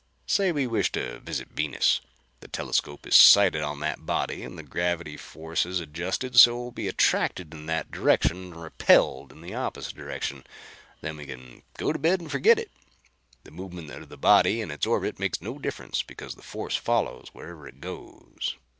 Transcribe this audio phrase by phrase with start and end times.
[0.25, 2.01] Say we wish to visit Venus.
[2.39, 6.87] The telescope is sighted on that body and the gravity forces adjusted so we'll be
[6.87, 10.43] attracted in that direction and repelled in the opposite direction.
[11.01, 12.71] Then we can go to bed and forget it.
[13.43, 17.29] The movement of the body in its orbit makes no difference because the force follows
[17.31, 18.55] wherever it goes.